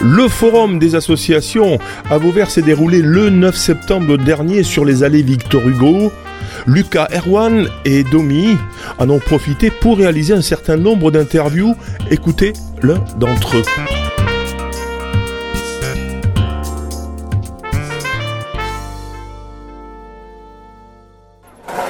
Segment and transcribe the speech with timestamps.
[0.00, 1.78] Le forum des associations
[2.08, 6.12] à Vauvert s'est déroulé le 9 septembre dernier sur les allées Victor Hugo.
[6.66, 8.56] Lucas Erwan et Domi
[8.98, 11.74] en ont profité pour réaliser un certain nombre d'interviews.
[12.12, 13.64] Écoutez l'un d'entre eux.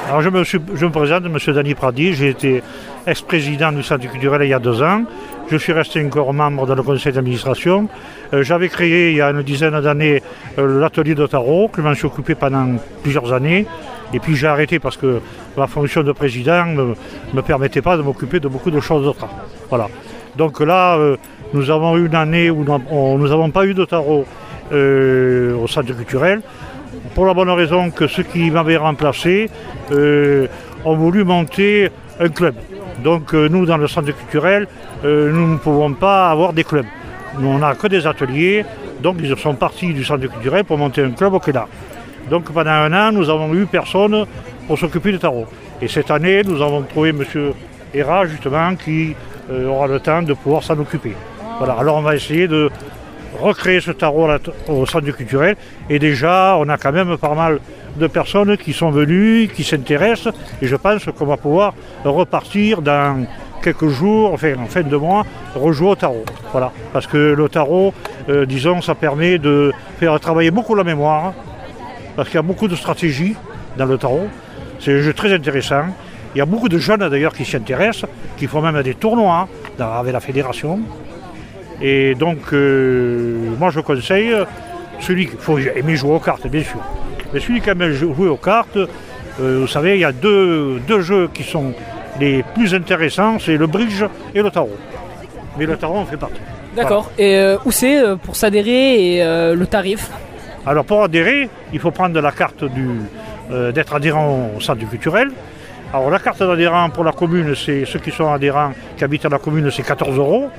[0.09, 1.54] Alors je me, je me présente, M.
[1.54, 2.62] Dany Pradi, j'ai été
[3.06, 5.04] ex-président du Centre culturel il y a deux ans.
[5.51, 7.88] Je suis resté encore membre dans le conseil d'administration.
[8.34, 10.23] Euh, j'avais créé il y a une dizaine d'années
[10.59, 13.65] euh, l'atelier de tarot, que je m'en suis occupé pendant plusieurs années.
[14.12, 15.23] Et puis j'ai arrêté parce que
[15.57, 16.95] ma fonction de président ne
[17.33, 19.27] me, permettait pas de m'occuper de beaucoup de choses d'autres.
[19.71, 19.88] Voilà.
[20.37, 21.16] Donc là, euh,
[21.55, 24.27] nous avons eu une année où nous n'avons pas eu de tarot
[24.71, 26.43] au centre culturel.
[27.15, 29.49] Pour la bonne raison que ceux qui m'avaient remplacé
[29.91, 32.54] ont voulu monter un club.
[33.02, 34.66] Donc euh, nous, dans le centre culturel,
[35.04, 36.87] euh, nous ne pouvons pas avoir des clubs.
[37.38, 38.65] Nous, on n'a que des ateliers,
[39.02, 41.66] donc ils sont partis du centre culturel pour monter un club au Quéda.
[42.30, 44.26] Donc pendant un an, nous avons eu personne
[44.66, 45.46] pour s'occuper du tarot.
[45.80, 47.24] Et cette année, nous avons trouvé M.
[47.95, 49.15] Hera, justement, qui
[49.50, 51.15] euh, aura le temps de pouvoir s'en occuper.
[51.59, 52.71] Voilà, alors on va essayer de
[53.40, 54.28] recréer ce tarot
[54.68, 55.56] au centre culturel.
[55.88, 57.60] Et déjà, on a quand même pas mal
[57.96, 63.26] de personnes qui sont venues, qui s'intéressent, et je pense qu'on va pouvoir repartir dans
[63.62, 66.25] quelques jours, enfin en fin de mois, rejouer au tarot.
[66.53, 66.72] Voilà.
[66.92, 67.92] Parce que le tarot,
[68.28, 71.32] euh, disons, ça permet de faire travailler beaucoup la mémoire,
[72.14, 73.34] parce qu'il y a beaucoup de stratégies
[73.76, 74.28] dans le tarot.
[74.81, 75.86] C'est un jeu très intéressant.
[76.34, 79.48] Il y a beaucoup de jeunes d'ailleurs qui s'y intéressent, qui font même des tournois
[79.78, 80.81] avec la fédération.
[81.81, 84.34] Et donc, euh, moi je conseille
[85.00, 86.81] celui qu'il faut aimer jouer aux cartes, bien sûr.
[87.32, 91.28] Mais celui qui aime jouer aux cartes, euh, vous savez, il y a deux, jeux
[91.32, 91.72] qui sont
[92.19, 94.03] les plus intéressants, c'est le bridge
[94.34, 94.76] et le tarot.
[95.56, 96.41] Mais le tarot en fait partie.
[96.75, 97.10] D'accord.
[97.19, 99.25] Et euh, où c'est pour s'adhérer et
[99.55, 100.10] le tarif?
[100.66, 102.65] Alors pour adhérer, il faut prendre la carte
[103.75, 105.31] d'être adhérent au centre culturel.
[105.95, 109.31] Alors la carte d'adhérent pour la commune, c'est ceux qui sont adhérents, qui habitent à
[109.31, 110.50] la commune, c'est 14 euros.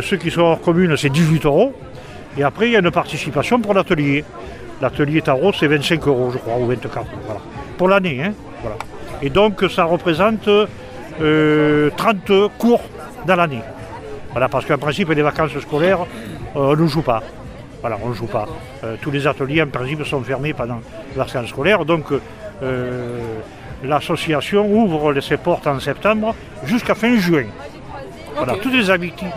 [0.00, 1.74] Ceux qui sont hors commune, c'est 18 euros.
[2.38, 4.24] Et après, il y a une participation pour l'atelier.
[4.80, 7.40] L'atelier tarot, c'est 25 euros, je crois, ou 24, voilà.
[7.76, 8.32] Pour l'année, hein.
[9.22, 11.90] Et donc, ça représente 30 euh,
[12.58, 12.80] cours
[13.26, 13.62] dans l'année.
[14.32, 16.00] Voilà, parce qu'en principe, les vacances scolaires,
[16.56, 17.22] euh, on ne joue pas.
[17.80, 18.46] Voilà, on ne joue pas.
[18.82, 20.80] Euh, tous les ateliers, en principe, sont fermés pendant
[21.12, 21.84] les vacances scolaires.
[21.84, 22.06] Donc,
[23.84, 27.44] l'association ouvre ses portes en septembre jusqu'à fin juin.
[28.36, 28.82] Voilà, toutes les,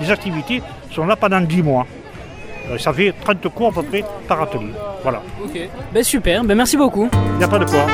[0.01, 0.61] les activités
[0.91, 1.85] sont là pendant 10 mois.
[2.71, 4.71] Euh, ça fait 30 cours à peu près par atelier.
[5.03, 5.21] Voilà.
[5.43, 5.59] Ok.
[5.93, 7.09] Ben super, ben merci beaucoup.
[7.33, 7.85] Il n'y a pas de quoi.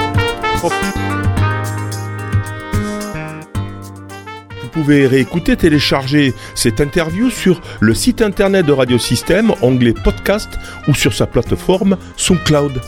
[4.61, 10.57] Vous pouvez réécouter, télécharger cette interview sur le site internet de Radiosystème, onglet podcast
[10.87, 12.79] ou sur sa plateforme SoundCloud.